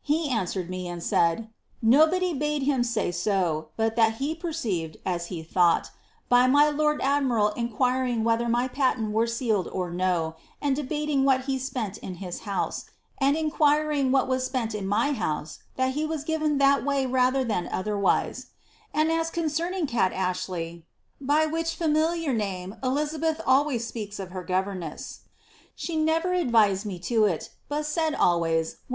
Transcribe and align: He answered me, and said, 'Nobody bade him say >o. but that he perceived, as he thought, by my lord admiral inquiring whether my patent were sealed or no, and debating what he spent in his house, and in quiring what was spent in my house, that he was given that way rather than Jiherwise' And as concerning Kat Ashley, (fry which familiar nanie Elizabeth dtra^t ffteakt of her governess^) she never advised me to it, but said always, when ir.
He 0.00 0.30
answered 0.30 0.70
me, 0.70 0.88
and 0.88 1.02
said, 1.02 1.50
'Nobody 1.82 2.32
bade 2.32 2.62
him 2.62 2.82
say 2.82 3.12
>o. 3.30 3.68
but 3.76 3.94
that 3.94 4.14
he 4.14 4.34
perceived, 4.34 4.96
as 5.04 5.26
he 5.26 5.42
thought, 5.42 5.90
by 6.30 6.46
my 6.46 6.70
lord 6.70 7.02
admiral 7.02 7.48
inquiring 7.50 8.24
whether 8.24 8.48
my 8.48 8.68
patent 8.68 9.12
were 9.12 9.26
sealed 9.26 9.68
or 9.68 9.90
no, 9.90 10.34
and 10.62 10.74
debating 10.74 11.26
what 11.26 11.42
he 11.42 11.58
spent 11.58 11.98
in 11.98 12.14
his 12.24 12.40
house, 12.48 12.86
and 13.18 13.36
in 13.36 13.50
quiring 13.50 14.10
what 14.10 14.28
was 14.28 14.46
spent 14.46 14.74
in 14.74 14.88
my 14.88 15.12
house, 15.12 15.58
that 15.76 15.92
he 15.92 16.06
was 16.06 16.24
given 16.24 16.56
that 16.56 16.82
way 16.82 17.04
rather 17.04 17.44
than 17.44 17.68
Jiherwise' 17.68 18.46
And 18.94 19.12
as 19.12 19.28
concerning 19.28 19.86
Kat 19.86 20.10
Ashley, 20.10 20.86
(fry 21.22 21.44
which 21.44 21.74
familiar 21.74 22.32
nanie 22.32 22.78
Elizabeth 22.82 23.42
dtra^t 23.46 23.74
ffteakt 23.92 24.18
of 24.20 24.30
her 24.30 24.42
governess^) 24.42 25.18
she 25.74 25.98
never 25.98 26.32
advised 26.32 26.86
me 26.86 26.98
to 27.00 27.26
it, 27.26 27.50
but 27.68 27.84
said 27.84 28.14
always, 28.14 28.76
when 28.88 28.94
ir. - -